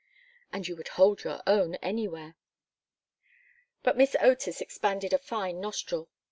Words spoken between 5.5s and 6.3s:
nostril.